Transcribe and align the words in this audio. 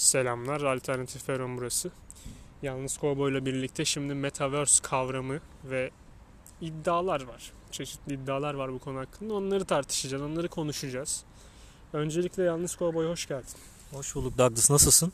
Selamlar, 0.00 0.60
Alternatif 0.60 1.28
Veron 1.28 1.56
burası. 1.56 1.90
Yalnız 2.62 2.98
Cowboy 3.00 3.32
ile 3.32 3.46
birlikte 3.46 3.84
şimdi 3.84 4.14
Metaverse 4.14 4.82
kavramı 4.82 5.40
ve 5.64 5.90
iddialar 6.60 7.22
var. 7.22 7.52
Çeşitli 7.70 8.14
iddialar 8.14 8.54
var 8.54 8.72
bu 8.72 8.78
konu 8.78 8.98
hakkında. 8.98 9.34
Onları 9.34 9.64
tartışacağız, 9.64 10.22
onları 10.22 10.48
konuşacağız. 10.48 11.24
Öncelikle 11.92 12.42
Yalnız 12.42 12.72
Cowboy 12.72 13.06
hoş 13.06 13.26
geldin. 13.26 13.54
Hoş 13.92 14.14
bulduk 14.14 14.38
Douglas. 14.38 14.70
Nasılsın? 14.70 15.12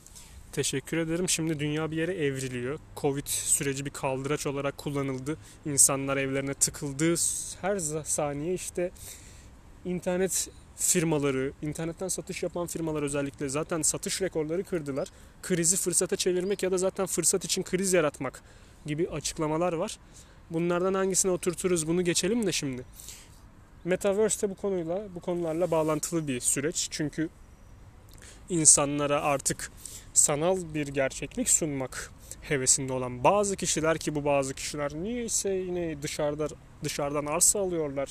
Teşekkür 0.51 0.97
ederim. 0.97 1.29
Şimdi 1.29 1.59
dünya 1.59 1.91
bir 1.91 1.97
yere 1.97 2.13
evriliyor. 2.13 2.79
Covid 2.97 3.27
süreci 3.27 3.85
bir 3.85 3.91
kaldıraç 3.91 4.47
olarak 4.47 4.77
kullanıldı. 4.77 5.37
İnsanlar 5.65 6.17
evlerine 6.17 6.53
tıkıldığı 6.53 7.15
her 7.61 7.79
saniye 8.03 8.53
işte 8.53 8.91
internet 9.85 10.49
firmaları, 10.77 11.51
internetten 11.61 12.07
satış 12.07 12.43
yapan 12.43 12.67
firmalar 12.67 13.03
özellikle 13.03 13.49
zaten 13.49 13.81
satış 13.81 14.21
rekorları 14.21 14.63
kırdılar. 14.63 15.07
Krizi 15.43 15.77
fırsata 15.77 16.15
çevirmek 16.15 16.63
ya 16.63 16.71
da 16.71 16.77
zaten 16.77 17.05
fırsat 17.05 17.45
için 17.45 17.63
kriz 17.63 17.93
yaratmak 17.93 18.41
gibi 18.85 19.09
açıklamalar 19.09 19.73
var. 19.73 19.99
Bunlardan 20.49 20.93
hangisine 20.93 21.31
oturturuz 21.31 21.87
bunu 21.87 22.01
geçelim 22.01 22.47
de 22.47 22.51
şimdi. 22.51 22.85
Metaverse 23.85 24.47
de 24.47 24.51
bu 24.51 24.55
konuyla, 24.55 25.07
bu 25.15 25.19
konularla 25.19 25.71
bağlantılı 25.71 26.27
bir 26.27 26.39
süreç. 26.39 26.87
Çünkü 26.91 27.29
insanlara 28.49 29.21
artık 29.21 29.71
sanal 30.13 30.57
bir 30.73 30.87
gerçeklik 30.87 31.49
sunmak 31.49 32.11
hevesinde 32.41 32.93
olan 32.93 33.23
bazı 33.23 33.55
kişiler 33.55 33.97
ki 33.97 34.15
bu 34.15 34.25
bazı 34.25 34.53
kişiler 34.53 34.93
niyeyse 34.93 35.49
yine 35.49 36.01
dışarıda 36.01 36.47
dışarıdan 36.83 37.25
arsa 37.25 37.59
alıyorlar 37.59 38.09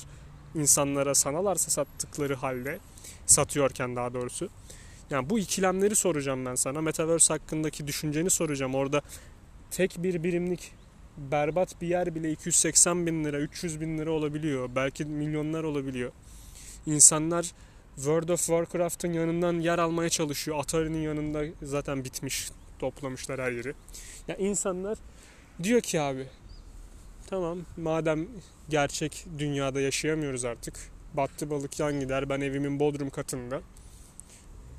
insanlara 0.55 1.15
sanal 1.15 1.45
arsa 1.45 1.71
sattıkları 1.71 2.35
halde 2.35 2.79
satıyorken 3.25 3.95
daha 3.95 4.13
doğrusu. 4.13 4.49
Yani 5.09 5.29
bu 5.29 5.39
ikilemleri 5.39 5.95
soracağım 5.95 6.45
ben 6.45 6.55
sana. 6.55 6.81
Metaverse 6.81 7.33
hakkındaki 7.33 7.87
düşünceni 7.87 8.29
soracağım. 8.29 8.75
Orada 8.75 9.01
tek 9.71 10.03
bir 10.03 10.23
birimlik 10.23 10.71
berbat 11.17 11.81
bir 11.81 11.87
yer 11.87 12.15
bile 12.15 12.31
280 12.31 13.05
bin 13.05 13.25
lira, 13.25 13.39
300 13.39 13.81
bin 13.81 13.97
lira 13.97 14.11
olabiliyor. 14.11 14.69
Belki 14.75 15.05
milyonlar 15.05 15.63
olabiliyor. 15.63 16.11
İnsanlar 16.85 17.51
World 17.95 18.29
of 18.29 18.39
Warcraft'ın 18.39 19.13
yanından 19.13 19.59
yer 19.59 19.79
almaya 19.79 20.09
çalışıyor. 20.09 20.59
Atari'nin 20.59 21.01
yanında 21.01 21.43
zaten 21.61 22.03
bitmiş. 22.03 22.49
Toplamışlar 22.79 23.41
her 23.41 23.51
yeri. 23.51 23.67
Ya 23.67 23.73
yani 24.27 24.41
insanlar 24.49 24.97
diyor 25.63 25.81
ki 25.81 26.01
abi 26.01 26.27
tamam 27.27 27.57
madem 27.77 28.27
gerçek 28.69 29.25
dünyada 29.39 29.81
yaşayamıyoruz 29.81 30.45
artık. 30.45 30.73
Battı 31.13 31.49
balık 31.49 31.79
yan 31.79 31.99
gider 31.99 32.29
ben 32.29 32.41
evimin 32.41 32.79
bodrum 32.79 33.09
katında. 33.09 33.61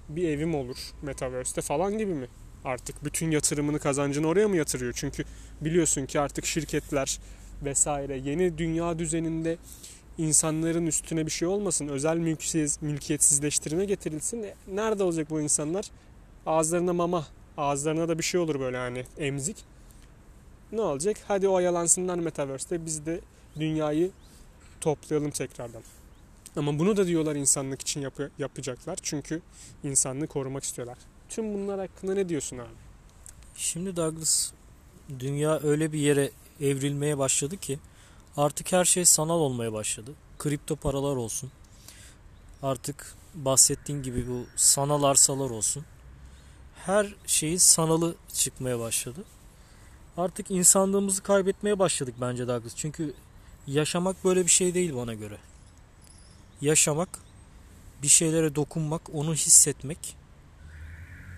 Bir 0.08 0.28
evim 0.28 0.54
olur 0.54 0.76
Metaverse'te 1.02 1.60
falan 1.60 1.98
gibi 1.98 2.14
mi? 2.14 2.28
Artık 2.64 3.04
bütün 3.04 3.30
yatırımını 3.30 3.78
kazancını 3.78 4.26
oraya 4.26 4.48
mı 4.48 4.56
yatırıyor? 4.56 4.92
Çünkü 4.96 5.24
biliyorsun 5.60 6.06
ki 6.06 6.20
artık 6.20 6.46
şirketler 6.46 7.18
vesaire 7.64 8.16
yeni 8.16 8.58
dünya 8.58 8.98
düzeninde 8.98 9.56
insanların 10.18 10.86
üstüne 10.86 11.26
bir 11.26 11.30
şey 11.30 11.48
olmasın. 11.48 11.88
Özel 11.88 12.16
mülkiyetsiz, 12.16 12.82
mülkiyetsizleştirme 12.82 13.84
getirilsin. 13.84 14.42
E, 14.42 14.54
nerede 14.72 15.02
olacak 15.02 15.30
bu 15.30 15.40
insanlar? 15.40 15.90
Ağızlarına 16.46 16.92
mama, 16.92 17.26
ağızlarına 17.56 18.08
da 18.08 18.18
bir 18.18 18.22
şey 18.22 18.40
olur 18.40 18.60
böyle 18.60 18.76
hani 18.76 19.04
emzik. 19.18 19.56
Ne 20.72 20.80
olacak? 20.80 21.16
Hadi 21.28 21.48
o 21.48 21.58
yalansınlar 21.58 22.18
Metaverse'te 22.18 22.86
biz 22.86 23.06
de 23.06 23.20
dünyayı 23.56 24.10
toplayalım 24.80 25.30
tekrardan. 25.30 25.82
Ama 26.56 26.78
bunu 26.78 26.96
da 26.96 27.06
diyorlar 27.06 27.36
insanlık 27.36 27.80
için 27.80 28.00
yap- 28.00 28.30
yapacaklar. 28.38 28.98
Çünkü 29.02 29.42
insanlığı 29.84 30.26
korumak 30.26 30.64
istiyorlar. 30.64 30.98
Tüm 31.28 31.54
bunlar 31.54 31.78
hakkında 31.80 32.14
ne 32.14 32.28
diyorsun 32.28 32.58
abi? 32.58 32.68
Şimdi 33.56 33.96
Douglas 33.96 34.50
dünya 35.18 35.60
öyle 35.62 35.92
bir 35.92 35.98
yere 35.98 36.30
evrilmeye 36.60 37.18
başladı 37.18 37.56
ki 37.56 37.78
artık 38.36 38.72
her 38.72 38.84
şey 38.84 39.04
sanal 39.04 39.40
olmaya 39.40 39.72
başladı. 39.72 40.10
Kripto 40.38 40.76
paralar 40.76 41.16
olsun. 41.16 41.50
Artık 42.62 43.14
bahsettiğin 43.34 44.02
gibi 44.02 44.28
bu 44.28 44.46
sanal 44.56 45.02
arsalar 45.02 45.50
olsun. 45.50 45.84
Her 46.86 47.14
şeyin 47.26 47.56
sanalı 47.56 48.14
çıkmaya 48.32 48.78
başladı. 48.78 49.24
Artık 50.18 50.50
insanlığımızı 50.50 51.22
kaybetmeye 51.22 51.78
başladık 51.78 52.14
bence 52.20 52.48
Douglas. 52.48 52.76
Çünkü 52.76 53.14
yaşamak 53.66 54.24
böyle 54.24 54.46
bir 54.46 54.50
şey 54.50 54.74
değil 54.74 54.96
bana 54.96 55.14
göre. 55.14 55.38
Yaşamak, 56.60 57.08
bir 58.02 58.08
şeylere 58.08 58.54
dokunmak, 58.54 59.02
onu 59.14 59.34
hissetmek. 59.34 60.16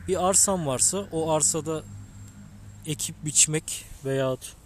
Bir 0.09 0.29
arsam 0.29 0.67
varsa 0.67 1.07
o 1.13 1.31
arsada 1.31 1.85
ekip 2.87 3.25
biçmek 3.25 3.85
veyahut 4.05 4.57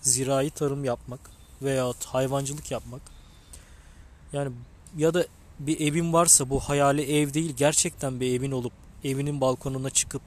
zirai 0.00 0.50
tarım 0.50 0.84
yapmak 0.84 1.20
veyahut 1.62 2.04
hayvancılık 2.04 2.70
yapmak. 2.70 3.02
Yani 4.32 4.52
ya 4.96 5.14
da 5.14 5.26
bir 5.58 5.80
evin 5.80 6.12
varsa 6.12 6.50
bu 6.50 6.60
hayali 6.60 7.02
ev 7.02 7.34
değil 7.34 7.56
gerçekten 7.56 8.20
bir 8.20 8.38
evin 8.38 8.52
olup 8.52 8.72
evinin 9.04 9.40
balkonuna 9.40 9.90
çıkıp 9.90 10.22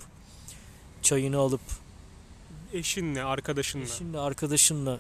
çayını 1.02 1.38
alıp 1.38 1.62
eşinle, 2.74 3.24
arkadaşınla. 3.24 3.84
Eşinle, 3.84 4.20
arkadaşınla 4.20 5.00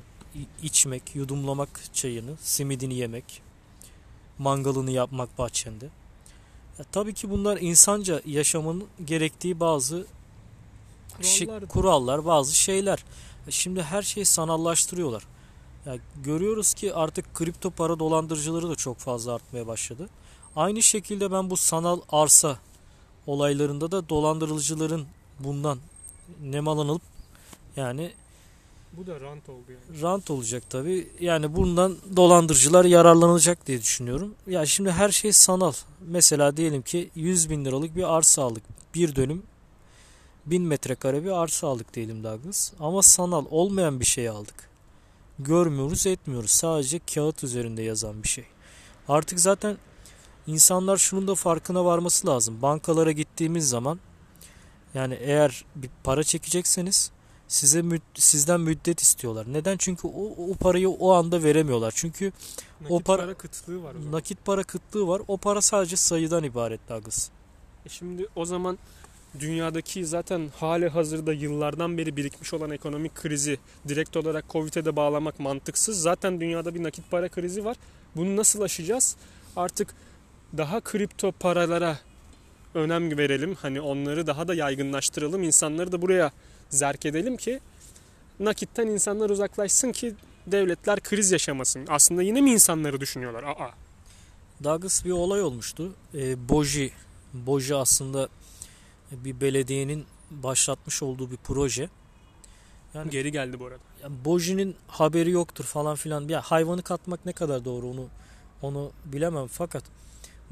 içmek, 0.63 1.15
yudumlamak 1.15 1.69
çayını, 1.93 2.35
simidini 2.41 2.93
yemek, 2.93 3.41
mangalını 4.37 4.91
yapmak 4.91 5.37
bahçende. 5.37 5.85
Ya, 6.79 6.85
tabii 6.91 7.13
ki 7.13 7.29
bunlar 7.29 7.57
insanca 7.57 8.21
yaşamanın 8.25 8.87
gerektiği 9.05 9.59
bazı 9.59 10.07
kurallar, 11.21 11.67
kurallar 11.67 12.25
bazı 12.25 12.55
şeyler. 12.55 13.05
Şimdi 13.49 13.83
her 13.83 14.01
şeyi 14.01 14.25
sanallaştırıyorlar. 14.25 15.23
Ya, 15.85 15.97
görüyoruz 16.23 16.73
ki 16.73 16.93
artık 16.93 17.33
kripto 17.33 17.69
para 17.69 17.99
dolandırıcıları 17.99 18.69
da 18.69 18.75
çok 18.75 18.97
fazla 18.97 19.33
artmaya 19.33 19.67
başladı. 19.67 20.09
Aynı 20.55 20.83
şekilde 20.83 21.31
ben 21.31 21.49
bu 21.49 21.57
sanal 21.57 22.01
arsa 22.09 22.59
olaylarında 23.27 23.91
da 23.91 24.09
dolandırıcıların 24.09 25.05
bundan 25.39 25.79
nemalanıp 26.41 27.01
yani 27.77 28.11
bu 28.93 29.07
da 29.07 29.19
rant 29.21 29.49
oldu 29.49 29.65
yani. 29.69 30.01
Rant 30.01 30.31
olacak 30.31 30.69
tabi. 30.69 31.09
Yani 31.19 31.55
bundan 31.55 31.97
dolandırıcılar 32.15 32.85
yararlanacak 32.85 33.67
diye 33.67 33.81
düşünüyorum. 33.81 34.35
Ya 34.47 34.65
şimdi 34.65 34.91
her 34.91 35.09
şey 35.09 35.33
sanal. 35.33 35.73
Mesela 36.07 36.57
diyelim 36.57 36.81
ki 36.81 37.09
100 37.15 37.49
bin 37.49 37.65
liralık 37.65 37.95
bir 37.95 38.15
arsa 38.15 38.43
aldık. 38.43 38.63
Bir 38.95 39.15
dönüm 39.15 39.43
1000 40.45 40.61
metrekare 40.61 41.23
bir 41.23 41.31
arsa 41.31 41.67
aldık 41.67 41.93
diyelim 41.93 42.23
Douglas. 42.23 42.71
Ama 42.79 43.01
sanal 43.01 43.45
olmayan 43.49 43.99
bir 43.99 44.05
şey 44.05 44.29
aldık. 44.29 44.69
Görmüyoruz 45.39 46.07
etmiyoruz. 46.07 46.51
Sadece 46.51 46.99
kağıt 47.13 47.43
üzerinde 47.43 47.81
yazan 47.81 48.23
bir 48.23 48.27
şey. 48.27 48.45
Artık 49.07 49.39
zaten 49.39 49.77
insanlar 50.47 50.97
şunun 50.97 51.27
da 51.27 51.35
farkına 51.35 51.85
varması 51.85 52.27
lazım. 52.27 52.61
Bankalara 52.61 53.11
gittiğimiz 53.11 53.69
zaman 53.69 53.99
yani 54.93 55.13
eğer 55.13 55.65
bir 55.75 55.89
para 56.03 56.23
çekecekseniz 56.23 57.11
size 57.47 57.81
müd 57.81 58.01
sizden 58.15 58.61
müddet 58.61 59.01
istiyorlar. 59.01 59.45
Neden? 59.49 59.77
Çünkü 59.77 60.07
o, 60.07 60.51
o 60.51 60.53
parayı 60.53 60.89
o 60.89 61.11
anda 61.13 61.43
veremiyorlar. 61.43 61.93
Çünkü 61.95 62.31
nakit 62.81 62.91
o 62.91 62.99
para, 62.99 63.21
para 63.21 63.33
kıtlığı 63.33 63.83
var 63.83 63.95
o 63.95 63.99
zaman. 63.99 64.11
Nakit 64.11 64.45
para 64.45 64.63
kıtlığı 64.63 65.07
var. 65.07 65.21
O 65.27 65.37
para 65.37 65.61
sadece 65.61 65.95
sayıdan 65.95 66.43
ibaret 66.43 66.89
Douglas. 66.89 67.29
E 67.85 67.89
şimdi 67.89 68.27
o 68.35 68.45
zaman 68.45 68.77
dünyadaki 69.39 70.05
zaten 70.05 70.49
hali 70.59 70.87
hazırda 70.87 71.33
yıllardan 71.33 71.97
beri 71.97 72.15
birikmiş 72.17 72.53
olan 72.53 72.71
ekonomik 72.71 73.15
krizi 73.15 73.57
direkt 73.87 74.17
olarak 74.17 74.45
Covid'e 74.49 74.85
de 74.85 74.95
bağlamak 74.95 75.39
mantıksız. 75.39 76.01
Zaten 76.01 76.41
dünyada 76.41 76.75
bir 76.75 76.83
nakit 76.83 77.11
para 77.11 77.29
krizi 77.29 77.65
var. 77.65 77.77
Bunu 78.15 78.35
nasıl 78.35 78.61
aşacağız? 78.61 79.15
Artık 79.55 79.95
daha 80.57 80.81
kripto 80.81 81.31
paralara 81.31 81.97
önem 82.73 83.17
verelim. 83.17 83.55
Hani 83.55 83.81
onları 83.81 84.27
daha 84.27 84.47
da 84.47 84.53
yaygınlaştıralım. 84.53 85.43
İnsanları 85.43 85.91
da 85.91 86.01
buraya 86.01 86.31
zerk 86.69 87.05
edelim 87.05 87.37
ki 87.37 87.59
nakitten 88.39 88.87
insanlar 88.87 89.29
uzaklaşsın 89.29 89.91
ki 89.91 90.13
devletler 90.47 90.99
kriz 90.99 91.31
yaşamasın. 91.31 91.85
Aslında 91.89 92.21
yine 92.21 92.41
mi 92.41 92.51
insanları 92.51 93.01
düşünüyorlar? 93.01 93.43
Aa. 93.43 93.71
Douglas 94.63 95.05
bir 95.05 95.11
olay 95.11 95.41
olmuştu. 95.41 95.93
E, 96.13 96.49
Boji, 96.49 96.91
Boji 97.33 97.75
aslında 97.75 98.29
bir 99.11 99.41
belediyenin 99.41 100.05
başlatmış 100.31 101.03
olduğu 101.03 101.31
bir 101.31 101.37
proje. 101.37 101.89
Yani 102.93 103.09
geri 103.09 103.31
geldi 103.31 103.59
bu 103.59 103.65
arada. 103.65 103.83
Yani 104.03 104.15
Boji'nin 104.25 104.75
haberi 104.87 105.31
yoktur 105.31 105.63
falan 105.63 105.95
filan. 105.95 106.27
Ya 106.27 106.41
hayvanı 106.41 106.81
katmak 106.81 107.25
ne 107.25 107.33
kadar 107.33 107.65
doğru 107.65 107.89
onu 107.89 108.07
onu 108.61 108.91
bilemem 109.05 109.47
fakat 109.47 109.83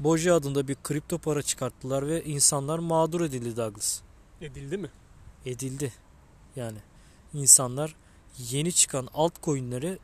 Boji 0.00 0.32
adında 0.32 0.68
bir 0.68 0.76
kripto 0.82 1.18
para 1.18 1.42
çıkarttılar 1.42 2.08
ve 2.08 2.24
insanlar 2.24 2.78
mağdur 2.78 3.20
edildi 3.20 3.56
Douglas. 3.56 4.00
Edildi 4.40 4.76
mi? 4.76 4.90
Edildi. 5.46 5.92
Yani 6.56 6.78
insanlar 7.34 7.94
yeni 8.50 8.72
çıkan 8.72 9.08
altcoin'lere 9.14 9.98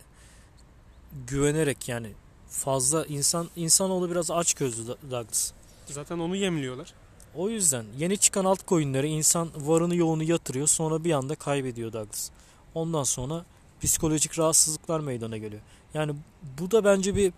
güvenerek 1.27 1.89
yani 1.89 2.13
fazla 2.49 3.07
insan 3.07 3.49
insanoğlu 3.57 4.11
biraz 4.11 4.31
aç 4.31 4.55
gözlü 4.55 4.87
Douglas. 4.87 5.53
Zaten 5.87 6.19
onu 6.19 6.37
yemliyorlar. 6.37 6.95
O 7.35 7.49
yüzden 7.49 7.85
yeni 7.99 8.19
çıkan 8.19 8.45
altcoin'lere 8.45 9.09
insan 9.09 9.51
varını 9.57 9.95
yoğunu 9.95 10.23
yatırıyor 10.23 10.67
sonra 10.67 11.05
bir 11.05 11.13
anda 11.13 11.35
kaybediyor 11.35 11.93
Douglas. 11.93 12.31
Ondan 12.75 13.05
sonra 13.05 13.45
psikolojik 13.83 14.39
rahatsızlıklar 14.39 15.01
meydana 15.01 15.37
geliyor. 15.37 15.63
Yani 15.95 16.15
bu 16.61 16.71
da 16.71 16.85
bence 16.85 17.17
bir 17.17 17.33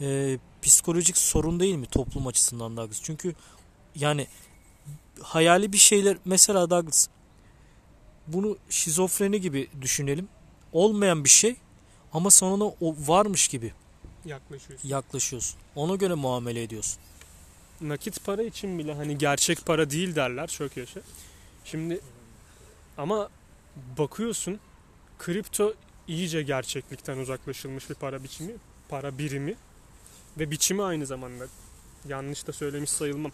e, 0.00 0.38
psikolojik 0.62 1.18
sorun 1.18 1.60
değil 1.60 1.74
mi 1.74 1.86
toplum 1.86 2.26
açısından 2.26 2.76
Douglas? 2.76 3.00
Çünkü 3.02 3.34
yani 3.94 4.26
hayali 5.22 5.72
bir 5.72 5.78
şeyler 5.78 6.16
mesela 6.24 6.70
Douglas 6.70 7.08
bunu 8.32 8.56
şizofreni 8.70 9.40
gibi 9.40 9.68
düşünelim. 9.80 10.28
Olmayan 10.72 11.24
bir 11.24 11.28
şey 11.28 11.56
ama 12.12 12.30
sonuna 12.30 12.64
o 12.64 12.94
varmış 13.06 13.48
gibi 13.48 13.72
Yaklaşıyorsun. 14.24 14.88
yaklaşıyorsun. 14.88 15.58
Ona 15.74 15.94
göre 15.94 16.14
muamele 16.14 16.62
ediyorsun. 16.62 16.98
nakit 17.80 18.24
para 18.24 18.42
için 18.42 18.78
bile 18.78 18.94
hani 18.94 19.18
gerçek 19.18 19.66
para 19.66 19.90
değil 19.90 20.14
derler 20.14 20.46
çok 20.46 20.76
yaşa. 20.76 21.00
Şimdi 21.64 22.00
ama 22.98 23.28
bakıyorsun 23.98 24.60
kripto 25.18 25.74
iyice 26.08 26.42
gerçeklikten 26.42 27.18
uzaklaşılmış 27.18 27.90
bir 27.90 27.94
para 27.94 28.22
biçimi, 28.24 28.52
para 28.88 29.18
birimi 29.18 29.54
ve 30.38 30.50
biçimi 30.50 30.82
aynı 30.82 31.06
zamanda. 31.06 31.46
Yanlış 32.08 32.46
da 32.46 32.52
söylemiş 32.52 32.90
sayılmam. 32.90 33.32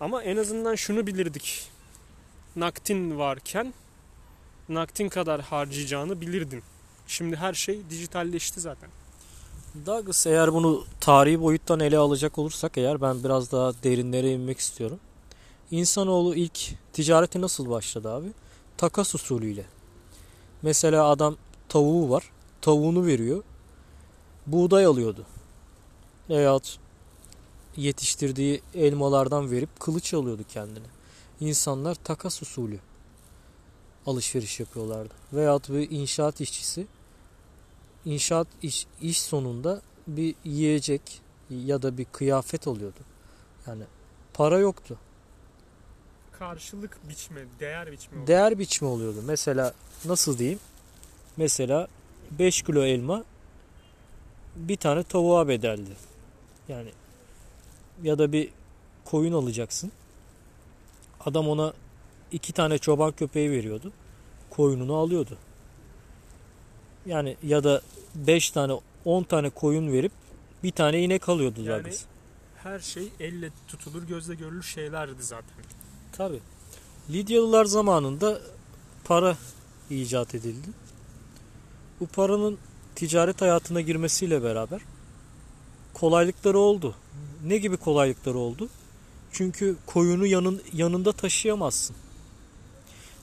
Ama 0.00 0.22
en 0.22 0.36
azından 0.36 0.74
şunu 0.74 1.06
bilirdik. 1.06 1.68
Naktin 2.56 3.18
varken 3.18 3.74
naktin 4.70 5.08
kadar 5.08 5.40
harcayacağını 5.40 6.20
bilirdin. 6.20 6.62
Şimdi 7.06 7.36
her 7.36 7.54
şey 7.54 7.80
dijitalleşti 7.90 8.60
zaten. 8.60 8.90
Douglas 9.86 10.26
eğer 10.26 10.52
bunu 10.52 10.84
tarihi 11.00 11.40
boyuttan 11.40 11.80
ele 11.80 11.98
alacak 11.98 12.38
olursak 12.38 12.78
eğer 12.78 13.00
ben 13.00 13.24
biraz 13.24 13.52
daha 13.52 13.72
derinlere 13.82 14.32
inmek 14.32 14.58
istiyorum. 14.58 15.00
İnsanoğlu 15.70 16.34
ilk 16.34 16.74
ticarete 16.92 17.40
nasıl 17.40 17.70
başladı 17.70 18.12
abi? 18.12 18.28
Takas 18.76 19.14
usulüyle. 19.14 19.64
Mesela 20.62 21.08
adam 21.08 21.36
tavuğu 21.68 22.10
var. 22.10 22.30
Tavuğunu 22.60 23.06
veriyor. 23.06 23.42
Buğday 24.46 24.84
alıyordu. 24.84 25.26
Veyahut 26.30 26.78
yetiştirdiği 27.76 28.62
elmalardan 28.74 29.50
verip 29.50 29.80
kılıç 29.80 30.14
alıyordu 30.14 30.42
kendine. 30.48 30.86
İnsanlar 31.40 31.94
takas 31.94 32.42
usulü 32.42 32.78
alışveriş 34.06 34.60
yapıyorlardı. 34.60 35.14
Veyahut 35.32 35.68
bir 35.68 35.90
inşaat 35.90 36.40
işçisi 36.40 36.86
inşaat 38.04 38.46
iş, 38.62 38.86
iş 39.00 39.22
sonunda 39.22 39.82
bir 40.06 40.34
yiyecek 40.44 41.20
ya 41.50 41.82
da 41.82 41.98
bir 41.98 42.04
kıyafet 42.04 42.66
alıyordu. 42.66 43.00
Yani 43.66 43.82
para 44.34 44.58
yoktu. 44.58 44.98
Karşılık 46.38 47.08
biçme, 47.08 47.40
değer 47.60 47.92
biçme. 47.92 48.26
Değer 48.26 48.58
biçimi 48.58 48.90
oluyordu. 48.90 49.22
Mesela 49.26 49.74
nasıl 50.04 50.38
diyeyim? 50.38 50.58
Mesela 51.36 51.88
5 52.30 52.62
kilo 52.62 52.84
elma 52.84 53.24
bir 54.56 54.76
tane 54.76 55.02
tavuğa 55.02 55.48
bedeldi. 55.48 55.90
Yani 56.68 56.90
ya 58.02 58.18
da 58.18 58.32
bir 58.32 58.50
koyun 59.04 59.32
alacaksın. 59.32 59.92
Adam 61.20 61.48
ona 61.48 61.72
iki 62.32 62.52
tane 62.52 62.78
çoban 62.78 63.12
köpeği 63.12 63.50
veriyordu. 63.50 63.92
Koyununu 64.50 64.94
alıyordu. 64.94 65.38
Yani 67.06 67.36
ya 67.42 67.64
da 67.64 67.82
5 68.14 68.50
tane 68.50 68.72
10 69.04 69.22
tane 69.22 69.50
koyun 69.50 69.92
verip 69.92 70.12
bir 70.62 70.70
tane 70.70 71.02
inek 71.02 71.28
alıyordu 71.28 71.60
Yani- 71.62 71.84
Douglas. 71.84 72.04
her 72.56 72.78
şey 72.80 73.08
elle 73.20 73.50
tutulur, 73.68 74.02
gözle 74.02 74.34
görülür 74.34 74.62
şeylerdi 74.62 75.22
zaten. 75.22 75.54
Tabi. 76.12 76.40
Lidyalılar 77.10 77.64
zamanında 77.64 78.40
para 79.04 79.36
icat 79.90 80.34
edildi. 80.34 80.68
Bu 82.00 82.06
paranın 82.06 82.58
ticaret 82.94 83.40
hayatına 83.40 83.80
girmesiyle 83.80 84.42
beraber 84.42 84.80
kolaylıkları 85.94 86.58
oldu. 86.58 86.94
Ne 87.44 87.58
gibi 87.58 87.76
kolaylıkları 87.76 88.38
oldu? 88.38 88.68
Çünkü 89.32 89.76
koyunu 89.86 90.26
yanın, 90.26 90.62
yanında 90.72 91.12
taşıyamazsın. 91.12 91.96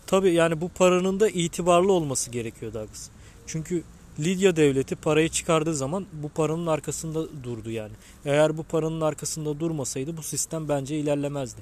Tabi 0.07 0.33
yani 0.33 0.61
bu 0.61 0.69
paranın 0.69 1.19
da 1.19 1.29
itibarlı 1.29 1.91
olması 1.91 2.31
gerekiyor 2.31 2.73
Douglas. 2.73 3.09
Çünkü 3.47 3.83
Lidya 4.19 4.55
devleti 4.55 4.95
parayı 4.95 5.29
çıkardığı 5.29 5.73
zaman 5.73 6.05
bu 6.13 6.29
paranın 6.29 6.67
arkasında 6.67 7.43
durdu 7.43 7.71
yani. 7.71 7.93
Eğer 8.25 8.57
bu 8.57 8.63
paranın 8.63 9.01
arkasında 9.01 9.59
durmasaydı 9.59 10.17
bu 10.17 10.23
sistem 10.23 10.69
bence 10.69 10.99
ilerlemezdi. 10.99 11.61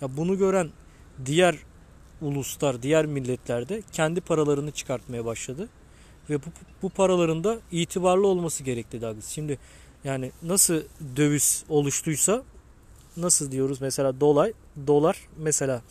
Ya 0.00 0.16
bunu 0.16 0.38
gören 0.38 0.70
diğer 1.26 1.56
uluslar, 2.20 2.82
diğer 2.82 3.06
milletler 3.06 3.68
de 3.68 3.82
kendi 3.92 4.20
paralarını 4.20 4.70
çıkartmaya 4.70 5.24
başladı. 5.24 5.68
Ve 6.30 6.38
bu, 6.38 6.46
bu 6.82 6.88
paraların 6.88 7.44
da 7.44 7.58
itibarlı 7.72 8.26
olması 8.26 8.64
gerekti 8.64 9.02
Douglas. 9.02 9.28
Şimdi 9.28 9.58
yani 10.04 10.32
nasıl 10.42 10.82
döviz 11.16 11.64
oluştuysa 11.68 12.42
nasıl 13.16 13.52
diyoruz 13.52 13.80
mesela 13.80 14.20
dolar, 14.20 14.50
dolar 14.86 15.28
mesela 15.38 15.82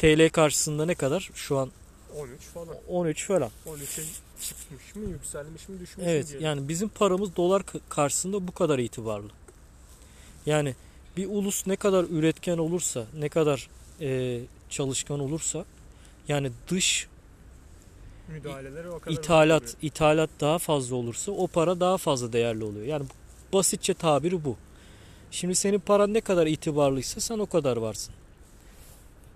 TL 0.00 0.30
karşısında 0.30 0.86
ne 0.86 0.94
kadar? 0.94 1.30
Şu 1.34 1.58
an 1.58 1.70
13 2.18 2.40
falan. 2.40 2.76
13 2.88 3.26
falan. 3.26 3.50
13'e 3.66 4.04
çıkmış 4.42 4.94
mı, 4.94 5.10
yükselmiş 5.10 5.68
mi, 5.68 5.80
düşmüş 5.80 5.96
mü 5.98 6.04
Evet 6.06 6.28
diye. 6.28 6.40
yani 6.40 6.68
bizim 6.68 6.88
paramız 6.88 7.36
dolar 7.36 7.62
karşısında 7.88 8.48
bu 8.48 8.52
kadar 8.52 8.78
itibarlı. 8.78 9.30
Yani 10.46 10.74
bir 11.16 11.26
ulus 11.26 11.66
ne 11.66 11.76
kadar 11.76 12.04
üretken 12.04 12.58
olursa, 12.58 13.06
ne 13.18 13.28
kadar 13.28 13.68
e, 14.00 14.40
çalışkan 14.70 15.20
olursa 15.20 15.64
yani 16.28 16.50
dış 16.68 17.08
müdahaleleri 18.28 18.88
o 18.88 18.98
kadar 18.98 19.12
ithalat 19.12 19.62
oluyor. 19.62 19.76
ithalat 19.82 20.30
daha 20.40 20.58
fazla 20.58 20.96
olursa 20.96 21.32
o 21.32 21.46
para 21.46 21.80
daha 21.80 21.96
fazla 21.98 22.32
değerli 22.32 22.64
oluyor. 22.64 22.86
Yani 22.86 23.06
basitçe 23.52 23.94
tabiri 23.94 24.44
bu. 24.44 24.56
Şimdi 25.30 25.54
senin 25.54 25.78
paran 25.78 26.14
ne 26.14 26.20
kadar 26.20 26.46
itibarlıysa 26.46 27.20
sen 27.20 27.38
o 27.38 27.46
kadar 27.46 27.76
varsın. 27.76 28.14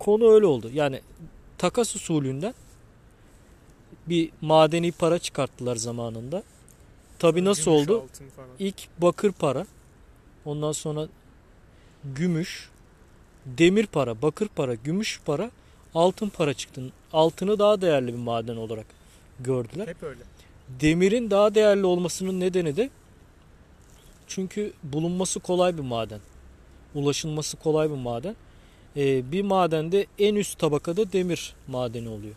Konu 0.05 0.33
öyle 0.35 0.47
oldu. 0.47 0.71
Yani 0.73 1.01
takas 1.59 1.97
usulünden 1.97 2.55
bir 4.07 4.31
madeni 4.41 4.93
para 4.93 5.19
çıkarttılar 5.19 5.77
zamanında. 5.77 6.43
Tabi 7.19 7.45
nasıl 7.45 7.71
Gümüş, 7.71 7.89
oldu? 7.91 8.07
İlk 8.59 8.89
bakır 8.99 9.33
para, 9.33 9.67
ondan 10.45 10.73
sonra 10.73 11.09
gümüş, 12.05 12.71
demir 13.47 13.87
para, 13.87 14.23
bakır 14.23 14.49
para, 14.49 14.75
gümüş 14.75 15.21
para, 15.25 15.51
altın 15.95 16.29
para 16.29 16.55
çıktı. 16.55 16.93
Altını 17.13 17.59
daha 17.59 17.81
değerli 17.81 18.13
bir 18.13 18.19
maden 18.19 18.57
olarak 18.57 18.87
gördüler. 19.41 19.89
Hep 19.89 20.03
öyle. 20.03 20.21
Demirin 20.81 21.31
daha 21.31 21.55
değerli 21.55 21.87
olmasının 21.87 22.41
nedeni 22.41 22.77
de 22.77 22.91
çünkü 24.27 24.73
bulunması 24.83 25.41
kolay 25.41 25.77
bir 25.77 25.83
maden. 25.83 26.21
Ulaşılması 26.95 27.57
kolay 27.57 27.91
bir 27.91 27.97
maden. 27.97 28.37
Ee, 28.97 29.33
bir 29.33 29.43
madende 29.43 30.07
en 30.19 30.35
üst 30.35 30.59
tabakada 30.59 31.13
demir 31.13 31.55
madeni 31.69 32.09
oluyor. 32.09 32.35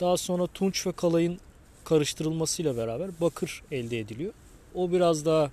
Daha 0.00 0.16
sonra 0.16 0.46
tunç 0.46 0.86
ve 0.86 0.92
kalayın 0.92 1.40
karıştırılmasıyla 1.84 2.76
beraber 2.76 3.10
bakır 3.20 3.62
elde 3.70 3.98
ediliyor. 3.98 4.32
O 4.74 4.92
biraz 4.92 5.24
daha 5.24 5.50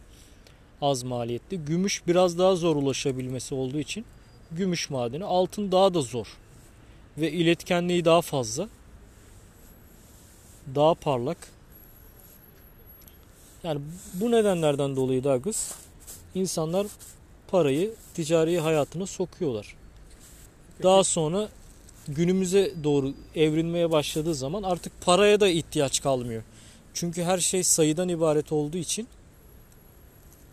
az 0.82 1.04
maliyetli. 1.04 1.58
Gümüş 1.58 2.08
biraz 2.08 2.38
daha 2.38 2.56
zor 2.56 2.76
ulaşabilmesi 2.76 3.56
olduğu 3.56 3.80
için 3.80 4.06
gümüş 4.52 4.90
madeni. 4.90 5.26
Altın 5.26 5.72
daha 5.72 5.94
da 5.94 6.02
zor. 6.02 6.28
Ve 7.18 7.32
iletkenliği 7.32 8.06
daha 8.06 8.22
fazla. 8.22 8.70
Daha 10.76 10.94
parlak. 10.94 11.38
Yani 13.64 13.82
bu 14.14 14.32
nedenlerden 14.32 14.96
dolayı 14.96 15.24
Douglas 15.24 15.72
insanlar 16.36 16.88
parayı 17.48 17.94
ticari 18.14 18.60
hayatına 18.60 19.06
sokuyorlar. 19.06 19.76
Daha 20.84 21.04
sonra 21.04 21.50
günümüze 22.08 22.72
doğru 22.84 23.14
evrilmeye 23.36 23.92
başladığı 23.92 24.36
zaman 24.36 24.64
artık 24.64 25.02
paraya 25.02 25.40
da 25.40 25.48
ihtiyaç 25.48 26.02
kalmıyor. 26.02 26.44
Çünkü 26.94 27.24
her 27.24 27.38
şey 27.38 27.64
sayıdan 27.64 28.10
ibaret 28.10 28.52
olduğu 28.52 28.78
için 28.78 29.08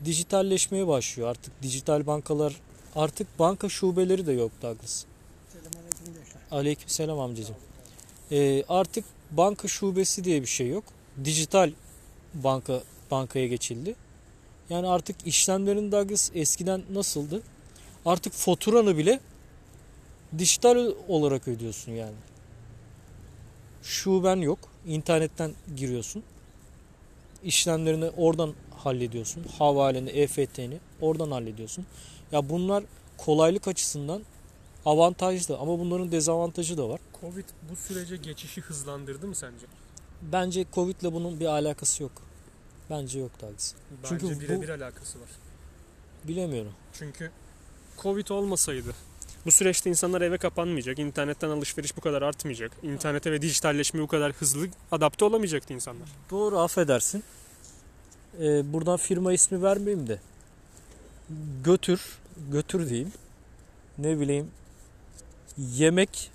dijitalleşmeye 0.04 0.86
başlıyor. 0.86 1.28
Artık 1.28 1.62
dijital 1.62 2.06
bankalar 2.06 2.60
artık 2.96 3.38
banka 3.38 3.68
şubeleri 3.68 4.26
de 4.26 4.32
yok 4.32 4.52
Douglas. 4.62 5.04
Aleykümselam 6.50 7.20
amcacığım. 7.20 7.56
Ee, 8.32 8.64
artık 8.68 9.04
banka 9.30 9.68
şubesi 9.68 10.24
diye 10.24 10.42
bir 10.42 10.46
şey 10.46 10.68
yok. 10.68 10.84
Dijital 11.24 11.72
banka 12.34 12.82
bankaya 13.10 13.46
geçildi. 13.46 13.94
Yani 14.70 14.88
artık 14.88 15.16
işlemlerin 15.26 15.92
Douglas 15.92 16.30
eskiden 16.34 16.82
nasıldı? 16.92 17.42
Artık 18.06 18.32
faturanı 18.32 18.96
bile 18.96 19.20
dijital 20.38 20.94
olarak 21.08 21.48
ödüyorsun 21.48 21.92
yani. 21.92 22.14
Şuben 23.82 24.36
yok. 24.36 24.58
İnternetten 24.86 25.54
giriyorsun. 25.76 26.22
İşlemlerini 27.44 28.10
oradan 28.16 28.54
hallediyorsun. 28.76 29.44
Havaleni, 29.58 30.10
EFT'ni 30.10 30.78
oradan 31.00 31.30
hallediyorsun. 31.30 31.86
Ya 32.32 32.48
bunlar 32.48 32.84
kolaylık 33.18 33.68
açısından 33.68 34.22
avantajlı 34.86 35.58
ama 35.58 35.78
bunların 35.78 36.12
dezavantajı 36.12 36.78
da 36.78 36.88
var. 36.88 37.00
Covid 37.20 37.44
bu 37.70 37.76
sürece 37.76 38.16
geçişi 38.16 38.60
hızlandırdı 38.60 39.26
mı 39.26 39.34
sence? 39.34 39.66
Bence 40.22 40.64
Covid 40.74 41.00
ile 41.00 41.12
bunun 41.12 41.40
bir 41.40 41.46
alakası 41.46 42.02
yok. 42.02 42.12
Bence 42.90 43.18
yok 43.18 43.30
Douglas. 43.40 43.74
Bence 44.02 44.08
Çünkü 44.08 44.36
bu- 44.36 44.40
birebir 44.40 44.68
alakası 44.68 45.20
var. 45.20 45.28
Bilemiyorum. 46.24 46.72
Çünkü 46.92 47.30
Covid 48.02 48.28
olmasaydı 48.28 48.94
bu 49.46 49.50
süreçte 49.50 49.90
insanlar 49.90 50.20
eve 50.20 50.38
kapanmayacak. 50.38 50.98
internetten 50.98 51.48
alışveriş 51.48 51.96
bu 51.96 52.00
kadar 52.00 52.22
artmayacak. 52.22 52.72
İnternete 52.82 53.32
ve 53.32 53.42
dijitalleşmeye 53.42 54.02
bu 54.02 54.06
kadar 54.08 54.32
hızlı 54.32 54.66
adapte 54.92 55.24
olamayacaktı 55.24 55.74
insanlar. 55.74 56.08
Doğru 56.30 56.58
affedersin. 56.58 57.24
Ee, 58.40 58.72
buradan 58.72 58.96
firma 58.96 59.32
ismi 59.32 59.62
vermeyeyim 59.62 60.08
de. 60.08 60.18
Götür, 61.64 62.00
götür 62.52 62.88
diyeyim. 62.88 63.12
Ne 63.98 64.20
bileyim. 64.20 64.50
Yemek, 65.58 66.30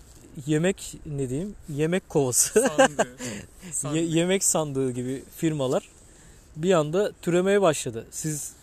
yemek 0.46 0.94
ne 1.06 1.30
diyeyim? 1.30 1.56
Yemek 1.70 2.10
kovası. 2.10 2.70
Sandı. 3.72 3.98
Ye- 3.98 4.06
yemek 4.06 4.44
sandığı 4.44 4.92
gibi 4.92 5.24
firmalar 5.38 5.90
bir 6.56 6.74
anda 6.74 7.12
türemeye 7.22 7.62
başladı. 7.62 8.08
Siz 8.12 8.54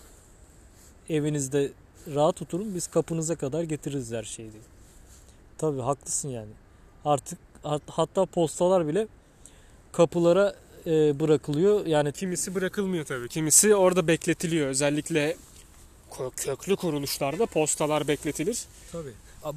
evinizde 1.08 1.72
rahat 2.14 2.42
oturun 2.42 2.74
biz 2.74 2.86
kapınıza 2.86 3.36
kadar 3.36 3.62
getiririz 3.62 4.12
her 4.12 4.22
şeyi 4.24 4.52
diye. 4.52 4.62
Tabii 5.58 5.80
haklısın 5.80 6.28
yani. 6.28 6.50
Artık 7.04 7.38
hat- 7.62 7.82
hatta 7.90 8.26
postalar 8.26 8.88
bile 8.88 9.06
kapılara 9.92 10.54
e, 10.86 11.20
bırakılıyor. 11.20 11.86
Yani 11.86 12.12
Kimisi 12.12 12.54
bırakılmıyor 12.54 13.04
tabii. 13.04 13.28
Kimisi 13.28 13.74
orada 13.74 14.06
bekletiliyor. 14.06 14.68
Özellikle 14.68 15.36
kö- 16.10 16.36
köklü 16.36 16.76
kuruluşlarda 16.76 17.46
postalar 17.46 18.08
bekletilir. 18.08 18.64
tabii. 18.92 19.12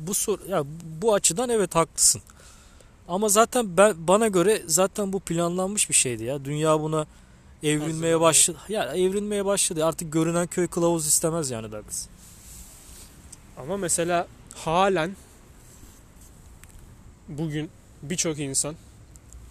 Bu 0.07 0.13
sor 0.13 0.39
ya 0.49 0.63
bu 1.01 1.13
açıdan 1.13 1.49
evet 1.49 1.75
haklısın. 1.75 2.21
Ama 3.07 3.29
zaten 3.29 3.77
ben 3.77 4.07
bana 4.07 4.27
göre 4.27 4.61
zaten 4.65 5.13
bu 5.13 5.19
planlanmış 5.19 5.89
bir 5.89 5.93
şeydi 5.95 6.23
ya. 6.23 6.45
Dünya 6.45 6.81
buna 6.81 7.07
evrilmeye 7.63 8.19
başladı. 8.19 8.57
Ya 8.69 8.93
evrilmeye 8.95 9.45
başladı. 9.45 9.85
Artık 9.85 10.13
görünen 10.13 10.47
köy 10.47 10.67
kılavuz 10.67 11.07
istemez 11.07 11.51
yani 11.51 11.71
Douglas. 11.71 12.07
Ama 13.57 13.77
mesela 13.77 14.27
halen 14.55 15.15
bugün 17.27 17.69
birçok 18.03 18.39
insan 18.39 18.75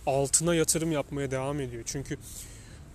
altına 0.06 0.54
yatırım 0.54 0.92
yapmaya 0.92 1.30
devam 1.30 1.60
ediyor. 1.60 1.82
Çünkü 1.86 2.18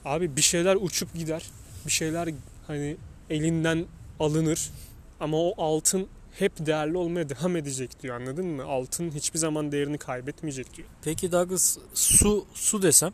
abi 0.06 0.36
bir 0.36 0.42
şeyler 0.42 0.76
uçup 0.82 1.14
gider. 1.14 1.52
Bir 1.86 1.92
şeyler 1.92 2.30
hani 2.68 2.98
elinden 3.30 3.86
alınır. 4.20 4.72
Ama 5.20 5.38
o 5.38 5.54
altın 5.58 6.08
hep 6.40 6.66
değerli 6.66 6.98
olmaya 6.98 7.30
devam 7.30 7.56
edecek 7.56 8.04
diyor 8.04 8.16
anladın 8.16 8.46
mı? 8.46 8.64
Altın 8.64 9.12
hiçbir 9.12 9.40
zaman 9.40 9.72
değerini 9.72 9.98
kaybetmeyecek 9.98 10.78
diyor. 10.78 10.88
Peki 11.04 11.32
Douglas 11.32 11.78
su 11.94 12.46
su 12.54 12.82
desem 12.82 13.14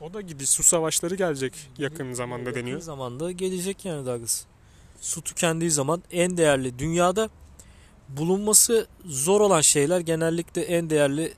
O 0.00 0.14
da 0.14 0.20
gibi 0.20 0.46
su 0.46 0.62
savaşları 0.62 1.14
gelecek 1.14 1.70
yakın 1.78 2.12
zamanda 2.12 2.48
yakın 2.48 2.60
deniyor. 2.60 2.80
zamanda 2.80 3.32
gelecek 3.32 3.84
yani 3.84 4.06
Douglas. 4.06 4.44
Su 5.04 5.22
tükendiği 5.22 5.70
zaman 5.70 6.02
en 6.10 6.36
değerli 6.36 6.78
dünyada 6.78 7.30
bulunması 8.08 8.86
zor 9.04 9.40
olan 9.40 9.60
şeyler 9.60 10.00
genellikle 10.00 10.62
en 10.62 10.90
değerli 10.90 11.34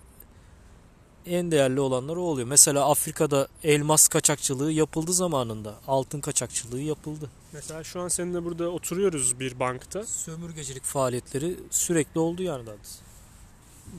en 1.26 1.50
değerli 1.50 1.80
olanlar 1.80 2.16
o 2.16 2.20
oluyor. 2.20 2.48
Mesela 2.48 2.90
Afrika'da 2.90 3.48
elmas 3.62 4.08
kaçakçılığı 4.08 4.72
yapıldı 4.72 5.12
zamanında. 5.12 5.74
Altın 5.86 6.20
kaçakçılığı 6.20 6.80
yapıldı. 6.80 7.30
Mesela 7.52 7.84
şu 7.84 8.00
an 8.00 8.08
seninle 8.08 8.44
burada 8.44 8.68
oturuyoruz 8.68 9.40
bir 9.40 9.60
bankta. 9.60 10.06
Sömürgecilik 10.06 10.84
faaliyetleri 10.84 11.56
sürekli 11.70 12.20
oldu 12.20 12.42
yani 12.42 12.66
Douglas. 12.66 12.98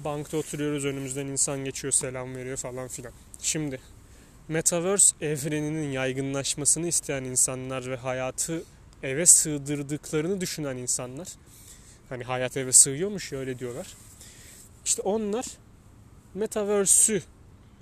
Bankta 0.06 0.38
oturuyoruz 0.38 0.86
önümüzden 0.86 1.26
insan 1.26 1.66
geçiyor 1.66 1.94
selam 1.94 2.36
veriyor 2.36 2.58
falan 2.58 2.88
filan. 2.88 3.14
Şimdi 3.42 3.80
Metaverse 4.48 5.16
evreninin 5.22 5.92
yaygınlaşmasını 5.92 6.88
isteyen 6.88 7.24
insanlar 7.24 7.92
ve 7.92 7.96
hayatı 7.96 8.64
eve 9.04 9.26
sığdırdıklarını 9.26 10.42
düşünen 10.42 10.78
insanlar 10.78 11.28
hani 12.10 12.24
hayat 12.24 12.58
eve 12.58 12.72
sığıyormuş 12.72 13.32
ya 13.32 13.40
öyle 13.40 13.60
diyorlar. 13.60 13.88
İşte 14.86 15.02
onlar 15.02 15.46
Metaverse'ü 16.34 17.22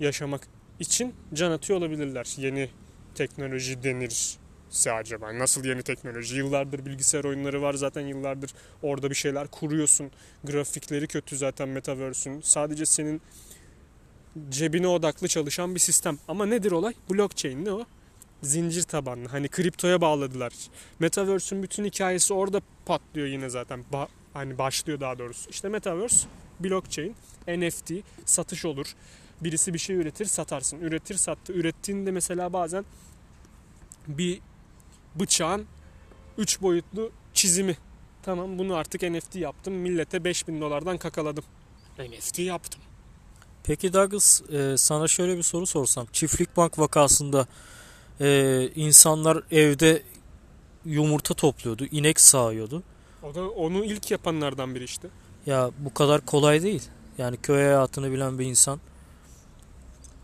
yaşamak 0.00 0.48
için 0.80 1.14
can 1.34 1.50
atıyor 1.50 1.78
olabilirler. 1.78 2.34
Yeni 2.36 2.70
teknoloji 3.14 3.82
denirse 3.82 4.92
acaba. 4.92 5.38
Nasıl 5.38 5.64
yeni 5.64 5.82
teknoloji? 5.82 6.36
Yıllardır 6.36 6.86
bilgisayar 6.86 7.24
oyunları 7.24 7.62
var 7.62 7.74
zaten 7.74 8.00
yıllardır 8.00 8.54
orada 8.82 9.10
bir 9.10 9.14
şeyler 9.14 9.46
kuruyorsun. 9.46 10.10
Grafikleri 10.44 11.06
kötü 11.06 11.36
zaten 11.36 11.68
Metaverse'ün. 11.68 12.40
Sadece 12.40 12.86
senin 12.86 13.22
cebine 14.48 14.88
odaklı 14.88 15.28
çalışan 15.28 15.74
bir 15.74 15.80
sistem. 15.80 16.18
Ama 16.28 16.46
nedir 16.46 16.72
olay? 16.72 16.94
Blockchain 17.10 17.64
ne 17.64 17.72
o? 17.72 17.86
Zincir 18.42 18.82
tabanlı. 18.82 19.28
Hani 19.28 19.48
kriptoya 19.48 20.00
bağladılar. 20.00 20.52
Metaverse'ün 20.98 21.62
bütün 21.62 21.84
hikayesi 21.84 22.34
orada 22.34 22.60
patlıyor 22.86 23.26
yine 23.26 23.48
zaten. 23.48 23.84
Ba- 23.92 24.08
hani 24.34 24.58
başlıyor 24.58 25.00
daha 25.00 25.18
doğrusu. 25.18 25.50
İşte 25.50 25.68
Metaverse, 25.68 26.28
blockchain, 26.60 27.16
NFT, 27.48 27.92
satış 28.24 28.64
olur. 28.64 28.86
Birisi 29.40 29.74
bir 29.74 29.78
şey 29.78 29.96
üretir, 29.96 30.24
satarsın. 30.24 30.80
Üretir, 30.80 31.14
sattı. 31.14 31.52
Ürettiğinde 31.52 32.10
mesela 32.10 32.52
bazen 32.52 32.84
bir 34.08 34.40
bıçağın 35.14 35.66
3 36.38 36.62
boyutlu 36.62 37.12
çizimi. 37.34 37.76
Tamam 38.22 38.58
bunu 38.58 38.74
artık 38.74 39.02
NFT 39.02 39.36
yaptım. 39.36 39.74
Millete 39.74 40.24
5000 40.24 40.60
dolardan 40.60 40.98
kakaladım. 40.98 41.44
NFT 41.98 42.38
yaptım. 42.38 42.80
Peki 43.64 43.92
Douglas 43.92 44.42
e, 44.50 44.76
sana 44.76 45.08
şöyle 45.08 45.36
bir 45.36 45.42
soru 45.42 45.66
sorsam. 45.66 46.06
Çiftlik 46.12 46.56
bank 46.56 46.78
vakasında 46.78 47.46
e, 48.20 48.68
insanlar 48.74 49.42
evde 49.50 50.02
yumurta 50.84 51.34
topluyordu, 51.34 51.84
inek 51.84 52.20
sağıyordu. 52.20 52.82
O 53.22 53.34
da 53.34 53.50
onu 53.50 53.84
ilk 53.84 54.10
yapanlardan 54.10 54.74
biri 54.74 54.84
işte. 54.84 55.08
Ya 55.46 55.70
bu 55.78 55.94
kadar 55.94 56.20
kolay 56.20 56.62
değil. 56.62 56.82
Yani 57.18 57.36
köy 57.36 57.56
hayatını 57.56 58.12
bilen 58.12 58.38
bir 58.38 58.46
insan 58.46 58.80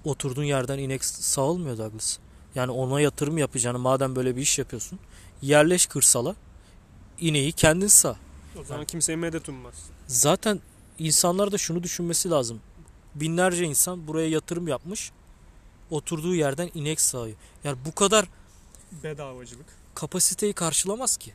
oturduğun 0.04 0.44
yerden 0.44 0.78
inek 0.78 1.04
sağılmıyor 1.04 1.78
Douglas. 1.78 2.18
Yani 2.54 2.70
ona 2.70 3.00
yatırım 3.00 3.38
yapacağını 3.38 3.78
madem 3.78 4.16
böyle 4.16 4.36
bir 4.36 4.42
iş 4.42 4.58
yapıyorsun. 4.58 4.98
Yerleş 5.42 5.86
kırsala 5.86 6.36
ineği 7.20 7.52
kendin 7.52 7.86
sağ. 7.86 8.16
O 8.60 8.64
zaman 8.64 8.84
kimseye 8.84 9.16
medet 9.16 9.48
ummaz. 9.48 9.74
Zaten 10.06 10.60
insanlar 10.98 11.52
da 11.52 11.58
şunu 11.58 11.82
düşünmesi 11.82 12.30
lazım. 12.30 12.60
Binlerce 13.14 13.64
insan 13.64 14.06
buraya 14.06 14.28
yatırım 14.28 14.68
yapmış. 14.68 15.12
Oturduğu 15.92 16.34
yerden 16.34 16.70
inek 16.74 17.00
sağıyor. 17.00 17.36
Yani 17.64 17.78
bu 17.86 17.94
kadar 17.94 18.28
Bedavacılık. 19.02 19.66
kapasiteyi 19.94 20.52
karşılamaz 20.52 21.16
ki. 21.16 21.32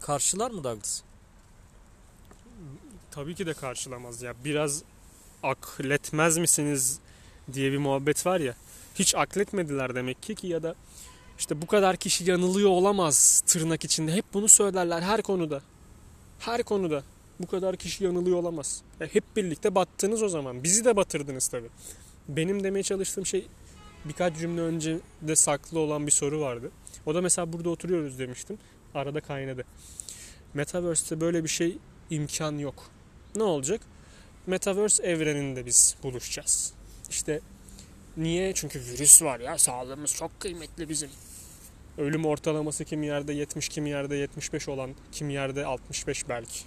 Karşılar 0.00 0.50
mı 0.50 0.64
Douglas? 0.64 1.02
Tabii 3.10 3.34
ki 3.34 3.46
de 3.46 3.54
karşılamaz 3.54 4.22
ya. 4.22 4.34
Biraz 4.44 4.82
akletmez 5.42 6.36
misiniz 6.38 6.98
diye 7.52 7.72
bir 7.72 7.78
muhabbet 7.78 8.26
var 8.26 8.40
ya. 8.40 8.54
Hiç 8.94 9.14
akletmediler 9.14 9.94
demek 9.94 10.22
ki 10.22 10.34
ki 10.34 10.46
ya 10.46 10.62
da 10.62 10.74
işte 11.38 11.62
bu 11.62 11.66
kadar 11.66 11.96
kişi 11.96 12.30
yanılıyor 12.30 12.70
olamaz 12.70 13.42
tırnak 13.46 13.84
içinde. 13.84 14.12
Hep 14.12 14.24
bunu 14.34 14.48
söylerler 14.48 15.02
her 15.02 15.22
konuda. 15.22 15.62
Her 16.38 16.62
konuda. 16.62 17.02
Bu 17.40 17.46
kadar 17.46 17.76
kişi 17.76 18.04
yanılıyor 18.04 18.36
olamaz. 18.36 18.82
Ya 19.00 19.06
hep 19.06 19.24
birlikte 19.36 19.74
battınız 19.74 20.22
o 20.22 20.28
zaman. 20.28 20.62
Bizi 20.64 20.84
de 20.84 20.96
batırdınız 20.96 21.48
tabii. 21.48 21.68
Benim 22.28 22.64
demeye 22.64 22.82
çalıştığım 22.82 23.26
şey 23.26 23.46
birkaç 24.08 24.36
cümle 24.36 24.60
önce 24.60 24.98
de 25.22 25.36
saklı 25.36 25.78
olan 25.78 26.06
bir 26.06 26.12
soru 26.12 26.40
vardı. 26.40 26.70
O 27.06 27.14
da 27.14 27.20
mesela 27.20 27.52
burada 27.52 27.70
oturuyoruz 27.70 28.18
demiştim. 28.18 28.58
Arada 28.94 29.20
kaynadı. 29.20 29.64
Metaverse'te 30.54 31.20
böyle 31.20 31.44
bir 31.44 31.48
şey 31.48 31.78
imkan 32.10 32.58
yok. 32.58 32.90
Ne 33.34 33.42
olacak? 33.42 33.80
Metaverse 34.46 35.02
evreninde 35.02 35.66
biz 35.66 35.96
buluşacağız. 36.02 36.72
İşte 37.10 37.40
niye? 38.16 38.54
Çünkü 38.54 38.80
virüs 38.80 39.22
var 39.22 39.40
ya 39.40 39.58
sağlığımız 39.58 40.14
çok 40.14 40.40
kıymetli 40.40 40.88
bizim. 40.88 41.10
Ölüm 41.98 42.26
ortalaması 42.26 42.84
kimi 42.84 43.06
yerde 43.06 43.32
70, 43.32 43.68
kimi 43.68 43.90
yerde 43.90 44.16
75 44.16 44.68
olan, 44.68 44.90
kimi 45.12 45.32
yerde 45.32 45.66
65 45.66 46.28
belki. 46.28 46.60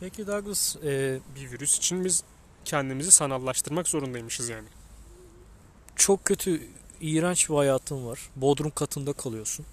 Peki 0.00 0.26
Douglas 0.26 0.76
e, 0.76 1.18
Bir 1.36 1.50
virüs 1.50 1.78
için 1.78 2.04
biz 2.04 2.24
kendimizi 2.64 3.10
sanallaştırmak 3.10 3.88
zorundaymışız 3.88 4.48
yani. 4.48 4.68
Çok 5.98 6.24
kötü, 6.24 6.62
iğrenç 7.00 7.50
bir 7.50 7.54
hayatın 7.54 8.06
var. 8.06 8.30
Bodrum 8.36 8.70
katında 8.70 9.12
kalıyorsun. 9.12 9.66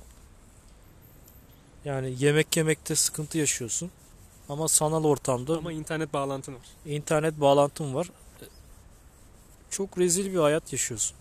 Yani 1.85 2.15
yemek 2.19 2.57
yemekte 2.57 2.95
sıkıntı 2.95 3.37
yaşıyorsun. 3.37 3.91
Ama 4.49 4.67
sanal 4.67 5.03
ortamda 5.03 5.57
Ama 5.57 5.71
internet 5.71 6.13
bağlantın 6.13 6.53
var. 6.53 6.61
internet 6.85 7.41
bağlantın 7.41 7.93
var. 7.93 8.11
Çok 9.69 9.97
rezil 9.97 10.33
bir 10.33 10.39
hayat 10.39 10.73
yaşıyorsun. 10.73 11.17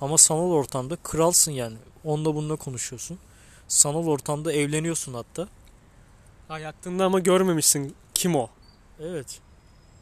Ama 0.00 0.18
sanal 0.18 0.50
ortamda 0.50 0.96
kralsın 0.96 1.52
yani. 1.52 1.76
Onunla 2.04 2.34
bununla 2.34 2.56
konuşuyorsun. 2.56 3.18
Sanal 3.68 4.06
ortamda 4.06 4.52
evleniyorsun 4.52 5.14
hatta. 5.14 5.48
Hayatında 6.48 7.04
ama 7.04 7.18
görmemişsin. 7.20 7.94
Kim 8.14 8.36
o? 8.36 8.48
Evet. 9.00 9.40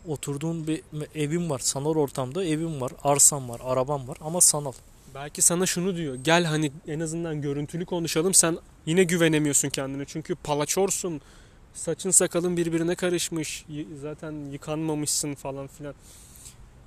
Oturduğun 0.07 0.67
bir 0.67 0.83
evim 1.15 1.51
var. 1.51 1.59
Sanal 1.59 1.95
ortamda 1.95 2.45
evim 2.45 2.81
var. 2.81 2.93
Arsam 3.05 3.49
var. 3.49 3.61
Arabam 3.65 4.09
var. 4.09 4.19
Ama 4.21 4.41
sanal. 4.41 4.73
Belki 5.15 5.43
sana 5.43 5.67
şunu 5.67 5.97
diyor. 5.97 6.15
Gel 6.15 6.45
hani 6.45 6.73
en 6.89 7.01
azından 7.01 7.43
görüntülü 7.43 7.87
konuşalım. 7.87 8.35
Sen 8.35 8.59
yine 8.87 9.05
güvenemiyorsun 9.05 9.69
kendine. 9.69 10.05
Çünkü 10.05 10.35
palaçorsun. 10.35 11.21
Saçın 11.75 12.11
sakalın 12.11 12.57
birbirine 12.57 12.95
karışmış. 12.95 13.67
Zaten 14.03 14.33
yıkanmamışsın 14.53 15.35
falan 15.35 15.67
filan. 15.67 15.95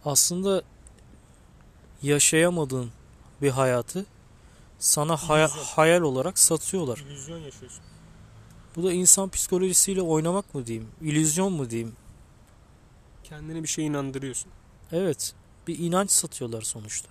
Aslında 0.06 0.62
yaşayamadığın 2.02 2.90
bir 3.42 3.50
hayatı 3.50 4.06
sana 4.80 5.14
İllüzyon. 5.14 5.64
hayal 5.64 6.02
olarak 6.02 6.40
satıyorlar. 6.40 6.98
İllüzyon 6.98 7.38
yaşıyorsun. 7.40 7.82
Bu 8.76 8.84
da 8.84 8.94
insan 8.94 9.30
psikolojisiyle 9.30 10.02
oynamak 10.02 10.56
mı 10.56 10.68
diyeyim? 10.68 10.88
İllüzyon 11.02 11.54
mu 11.54 11.70
diyeyim? 11.70 11.94
Kendine 13.24 13.64
bir 13.64 13.68
şey 13.68 13.86
inandırıyorsun. 13.86 14.52
Evet. 14.92 15.34
Bir 15.68 15.80
inanç 15.80 16.12
satıyorlar 16.12 16.62
sonuçta. 16.62 17.10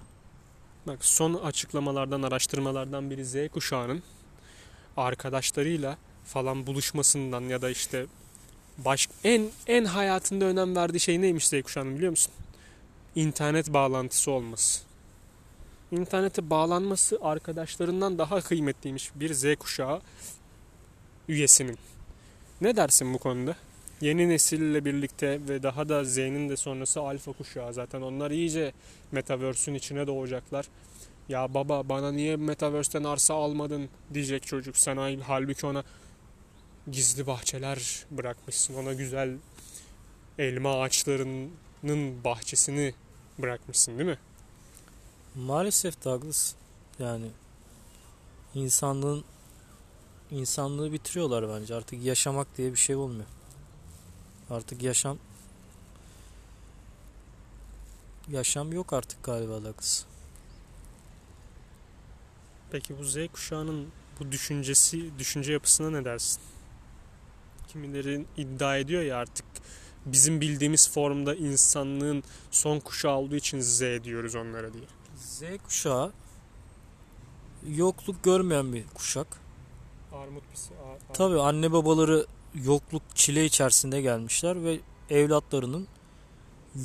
Bak 0.87 1.05
son 1.05 1.35
açıklamalardan, 1.35 2.23
araştırmalardan 2.23 3.11
biri 3.11 3.25
Z 3.25 3.37
kuşağının 3.53 4.03
arkadaşlarıyla 4.97 5.99
falan 6.25 6.67
buluşmasından 6.67 7.41
ya 7.41 7.63
da 7.63 7.71
işte 7.71 8.07
baş 8.79 9.09
en 9.25 9.51
en 9.67 9.85
hayatında 9.85 10.45
önem 10.45 10.77
verdiği 10.77 11.01
şey 11.01 11.21
neymiş 11.21 11.49
Z 11.49 11.63
kuşağının 11.63 11.97
biliyor 11.97 12.11
musun? 12.11 12.33
İnternet 13.15 13.73
bağlantısı 13.73 14.31
olması. 14.31 14.83
İnternete 15.93 16.51
bağlanması 16.51 17.19
arkadaşlarından 17.23 18.19
daha 18.19 18.41
kıymetliymiş 18.41 19.11
bir 19.15 19.35
Z 19.35 19.57
kuşağı 19.57 20.01
üyesinin. 21.29 21.79
Ne 22.61 22.77
dersin 22.77 23.15
bu 23.15 23.19
konuda? 23.19 23.57
Yeni 24.03 24.29
nesille 24.29 24.85
birlikte 24.85 25.41
ve 25.49 25.63
daha 25.63 25.89
da 25.89 26.05
Z'nin 26.05 26.49
de 26.49 26.57
sonrası 26.57 27.01
alfa 27.01 27.33
kuşağı 27.33 27.73
zaten 27.75 28.03
onlar 28.03 28.31
iyice 28.31 28.73
metaverse'ün 29.13 29.75
içine 29.75 30.07
doğacaklar. 30.07 30.69
Ya 31.29 31.55
baba 31.55 31.89
bana 31.89 32.13
niye 32.13 32.37
metaverse'ten 32.37 33.05
arsa 33.05 33.35
almadın 33.35 33.89
diyecek 34.15 34.47
çocuk. 34.47 34.77
Sen 34.77 34.97
hal- 34.97 35.21
halbuki 35.21 35.67
ona 35.67 35.85
gizli 36.91 37.27
bahçeler 37.27 38.05
bırakmışsın. 38.11 38.75
Ona 38.75 38.93
güzel 38.93 39.37
elma 40.39 40.81
ağaçlarının 40.81 42.25
bahçesini 42.25 42.95
bırakmışsın 43.39 43.99
değil 43.99 44.11
mi? 44.11 44.19
Maalesef 45.35 46.05
Douglas 46.05 46.55
yani 46.99 47.27
insanlığın 48.55 49.25
insanlığı 50.31 50.93
bitiriyorlar 50.93 51.49
bence. 51.49 51.75
Artık 51.75 52.05
yaşamak 52.05 52.57
diye 52.57 52.73
bir 52.73 52.77
şey 52.79 52.97
olmuyor. 52.97 53.27
Artık 54.51 54.83
yaşam 54.83 55.19
yaşam 58.31 58.73
yok 58.73 58.93
artık 58.93 59.25
galiba 59.25 59.53
Douglas. 59.65 60.05
Peki 62.71 62.99
bu 62.99 63.05
Z 63.05 63.17
kuşağının 63.33 63.89
bu 64.21 64.33
düşüncesi, 64.33 65.19
düşünce 65.19 65.53
yapısına 65.53 65.91
ne 65.91 66.05
dersin? 66.05 66.41
Kimilerin 67.69 68.27
iddia 68.37 68.77
ediyor 68.77 69.03
ya 69.03 69.17
artık 69.17 69.45
bizim 70.07 70.41
bildiğimiz 70.41 70.91
formda 70.91 71.35
insanlığın 71.35 72.23
son 72.51 72.81
kuşağı 72.81 73.17
olduğu 73.17 73.37
için 73.37 73.61
Z 73.61 73.81
diyoruz 74.05 74.35
onlara 74.35 74.73
diye. 74.73 74.85
Z 75.17 75.43
kuşağı 75.65 76.13
yokluk 77.69 78.25
görmeyen 78.25 78.73
bir 78.73 78.87
kuşak. 78.95 79.27
Armut 80.13 80.43
pisi. 80.53 80.75
a- 80.75 81.11
a- 81.11 81.13
Tabii 81.13 81.41
anne 81.41 81.73
babaları 81.73 82.27
yokluk 82.55 83.03
çile 83.15 83.45
içerisinde 83.45 84.01
gelmişler 84.01 84.65
ve 84.65 84.81
evlatlarının 85.11 85.89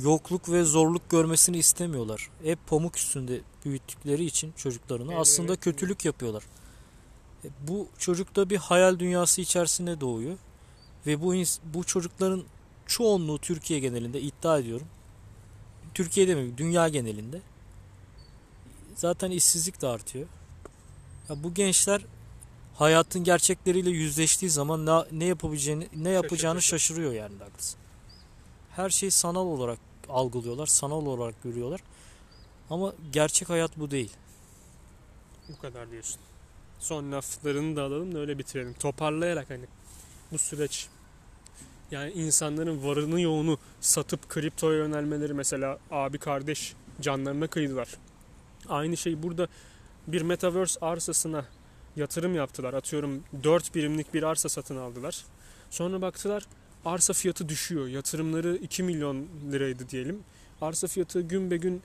yokluk 0.02 0.48
ve 0.48 0.64
zorluk 0.64 1.10
görmesini 1.10 1.58
istemiyorlar. 1.58 2.30
Hep 2.42 2.66
pamuk 2.66 2.96
üstünde 2.96 3.40
büyüttükleri 3.64 4.24
için 4.24 4.52
çocuklarını 4.56 5.12
Evet, 5.12 5.20
aslında 5.20 5.52
evet. 5.52 5.60
kötülük 5.60 6.04
yapıyorlar. 6.04 6.42
E, 7.44 7.48
Bu 7.68 7.88
çocukta 7.98 8.50
bir 8.50 8.56
hayal 8.56 8.98
dünyası 8.98 9.40
içerisinde 9.40 10.00
doğuyor 10.00 10.36
ve 11.06 11.22
bu 11.22 11.34
bu 11.74 11.84
çocukların 11.84 12.44
çoğunluğu 12.86 13.38
Türkiye 13.38 13.80
genelinde 13.80 14.20
iddia 14.20 14.58
ediyorum. 14.58 14.86
Türkiye'de 15.94 16.34
mi? 16.34 16.58
Dünya 16.58 16.88
genelinde. 16.88 17.40
Zaten 18.94 19.30
işsizlik 19.30 19.82
de 19.82 19.86
artıyor. 19.86 20.26
Ya 21.28 21.42
bu 21.42 21.54
gençler 21.54 22.02
hayatın 22.78 23.24
gerçekleriyle 23.24 23.90
yüzleştiği 23.90 24.50
zaman 24.50 24.86
ne, 24.86 25.04
ne 25.12 25.24
yapabileceğini 25.24 25.88
ne 25.96 26.10
yapacağını 26.10 26.62
Şaşırıyor. 26.62 27.12
yani 27.12 27.40
Douglas. 27.40 27.74
Her 28.76 28.90
şeyi 28.90 29.10
sanal 29.10 29.46
olarak 29.46 29.78
algılıyorlar, 30.08 30.66
sanal 30.66 31.06
olarak 31.06 31.42
görüyorlar. 31.42 31.80
Ama 32.70 32.92
gerçek 33.12 33.48
hayat 33.48 33.78
bu 33.78 33.90
değil. 33.90 34.12
Bu 35.48 35.60
kadar 35.60 35.90
diyorsun. 35.90 36.20
Son 36.78 37.12
laflarını 37.12 37.76
da 37.76 37.82
alalım 37.82 38.14
da 38.14 38.18
öyle 38.18 38.38
bitirelim. 38.38 38.72
Toparlayarak 38.72 39.50
hani 39.50 39.64
bu 40.32 40.38
süreç 40.38 40.88
yani 41.90 42.12
insanların 42.12 42.84
varını 42.84 43.20
yoğunu 43.20 43.58
satıp 43.80 44.28
kriptoya 44.28 44.78
yönelmeleri 44.78 45.34
mesela 45.34 45.78
abi 45.90 46.18
kardeş 46.18 46.74
canlarına 47.00 47.46
kıydılar. 47.46 47.88
Aynı 48.68 48.96
şey 48.96 49.22
burada 49.22 49.48
bir 50.06 50.22
metaverse 50.22 50.80
arsasına 50.80 51.44
yatırım 51.98 52.34
yaptılar. 52.34 52.74
Atıyorum 52.74 53.24
4 53.44 53.74
birimlik 53.74 54.14
bir 54.14 54.22
arsa 54.22 54.48
satın 54.48 54.76
aldılar. 54.76 55.24
Sonra 55.70 56.02
baktılar 56.02 56.46
arsa 56.84 57.12
fiyatı 57.12 57.48
düşüyor. 57.48 57.88
Yatırımları 57.88 58.56
2 58.56 58.82
milyon 58.82 59.26
liraydı 59.52 59.88
diyelim. 59.88 60.20
Arsa 60.60 60.86
fiyatı 60.86 61.20
gün 61.20 61.50
be 61.50 61.56
gün 61.56 61.82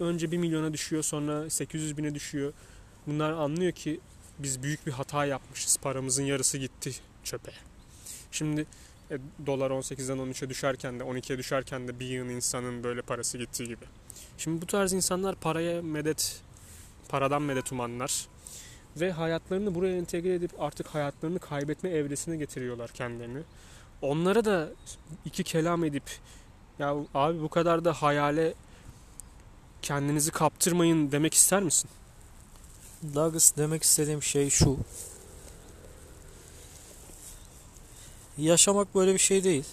önce 0.00 0.32
1 0.32 0.38
milyona 0.38 0.72
düşüyor 0.72 1.02
sonra 1.02 1.50
800 1.50 1.96
bine 1.98 2.14
düşüyor. 2.14 2.52
Bunlar 3.06 3.32
anlıyor 3.32 3.72
ki 3.72 4.00
biz 4.38 4.62
büyük 4.62 4.86
bir 4.86 4.92
hata 4.92 5.24
yapmışız. 5.24 5.76
Paramızın 5.76 6.22
yarısı 6.22 6.58
gitti 6.58 6.94
çöpe. 7.24 7.52
Şimdi 8.30 8.66
e, 9.10 9.18
dolar 9.46 9.70
18'den 9.70 10.18
13'e 10.18 10.48
düşerken 10.48 11.00
de 11.00 11.04
12'ye 11.04 11.38
düşerken 11.38 11.88
de 11.88 12.00
bir 12.00 12.06
yığın 12.06 12.28
insanın 12.28 12.84
böyle 12.84 13.02
parası 13.02 13.38
gittiği 13.38 13.64
gibi. 13.68 13.84
Şimdi 14.38 14.62
bu 14.62 14.66
tarz 14.66 14.92
insanlar 14.92 15.34
paraya 15.34 15.82
medet, 15.82 16.42
paradan 17.08 17.42
medet 17.42 17.72
umanlar 17.72 18.26
ve 18.96 19.12
hayatlarını 19.12 19.74
buraya 19.74 19.96
entegre 19.96 20.34
edip 20.34 20.50
artık 20.58 20.86
hayatlarını 20.86 21.38
kaybetme 21.38 21.90
evresine 21.90 22.36
getiriyorlar 22.36 22.90
kendilerini. 22.90 23.42
Onlara 24.02 24.44
da 24.44 24.68
iki 25.24 25.44
kelam 25.44 25.84
edip 25.84 26.04
ya 26.78 26.96
abi 27.14 27.42
bu 27.42 27.48
kadar 27.48 27.84
da 27.84 27.92
hayale 27.92 28.54
kendinizi 29.82 30.30
kaptırmayın 30.30 31.12
demek 31.12 31.34
ister 31.34 31.62
misin? 31.62 31.90
Douglas 33.14 33.56
demek 33.56 33.82
istediğim 33.82 34.22
şey 34.22 34.50
şu. 34.50 34.78
Yaşamak 38.38 38.94
böyle 38.94 39.14
bir 39.14 39.18
şey 39.18 39.44
değil. 39.44 39.64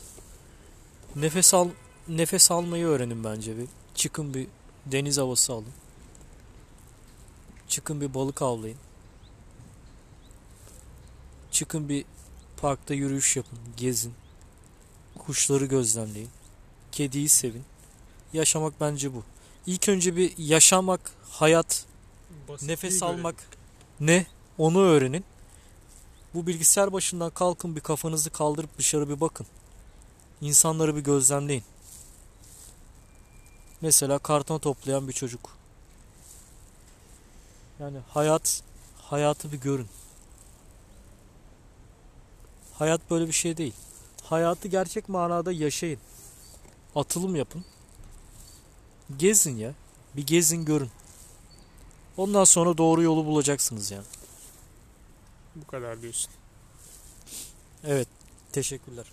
Nefes 1.15 1.53
al 1.53 1.69
nefes 2.07 2.51
almayı 2.51 2.85
öğrenin 2.85 3.23
bence 3.23 3.57
bir. 3.57 3.67
Çıkın 3.95 4.33
bir 4.33 4.47
deniz 4.85 5.17
havası 5.17 5.53
alın. 5.53 5.73
Çıkın 7.67 8.01
bir 8.01 8.13
balık 8.13 8.41
avlayın. 8.41 8.77
Çıkın 11.51 11.89
bir 11.89 12.05
parkta 12.57 12.93
yürüyüş 12.93 13.35
yapın, 13.37 13.59
gezin. 13.77 14.13
Kuşları 15.17 15.65
gözlemleyin. 15.65 16.29
Kediyi 16.91 17.29
sevin. 17.29 17.63
Yaşamak 18.33 18.73
bence 18.81 19.13
bu. 19.13 19.23
İlk 19.65 19.89
önce 19.89 20.15
bir 20.15 20.37
yaşamak, 20.37 21.11
hayat, 21.29 21.85
Basitliği 22.47 22.71
Nefes 22.71 22.99
görelim. 22.99 23.17
almak 23.17 23.35
ne? 23.99 24.25
Onu 24.57 24.81
öğrenin. 24.81 25.25
Bu 26.33 26.47
bilgisayar 26.47 26.93
başından 26.93 27.29
kalkın 27.29 27.75
bir 27.75 27.81
kafanızı 27.81 28.29
kaldırıp 28.29 28.77
dışarı 28.77 29.09
bir 29.09 29.21
bakın. 29.21 29.47
İnsanları 30.41 30.95
bir 30.95 31.01
gözlemleyin. 31.01 31.63
Mesela 33.81 34.19
karton 34.19 34.59
toplayan 34.59 35.07
bir 35.07 35.13
çocuk. 35.13 35.49
Yani 37.79 37.97
hayat 38.09 38.61
hayatı 39.01 39.51
bir 39.51 39.57
görün. 39.57 39.87
Hayat 42.79 43.01
böyle 43.11 43.27
bir 43.27 43.31
şey 43.33 43.57
değil. 43.57 43.73
Hayatı 44.23 44.67
gerçek 44.67 45.09
manada 45.09 45.51
yaşayın. 45.51 45.99
Atılım 46.95 47.35
yapın. 47.35 47.65
Gezin 49.17 49.57
ya. 49.57 49.73
Bir 50.15 50.27
gezin 50.27 50.65
görün. 50.65 50.89
Ondan 52.17 52.43
sonra 52.43 52.77
doğru 52.77 53.01
yolu 53.01 53.25
bulacaksınız 53.25 53.91
yani. 53.91 54.05
Bu 55.55 55.67
kadar 55.67 56.01
diyorsun. 56.01 56.31
Evet. 57.83 58.07
Teşekkürler. 58.51 59.05